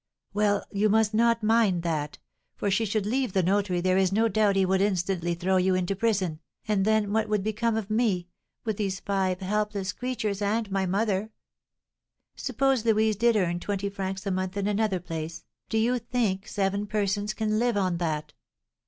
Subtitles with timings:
[0.33, 2.17] "Well, you must not mind that;
[2.55, 5.75] for should she leave the notary, there is no doubt he would instantly throw you
[5.75, 8.27] into prison, and then what would become of me,
[8.65, 11.29] with these five helpless creatures and my mother?
[12.35, 16.87] Suppose Louise did earn twenty francs a month in another place, do you think seven
[16.87, 18.33] persons can live on that?"